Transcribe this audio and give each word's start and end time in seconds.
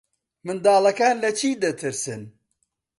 منداڵەکان 0.45 1.15
لە 1.23 1.29
چی 1.39 1.49
دەترسن؟ 1.63 2.21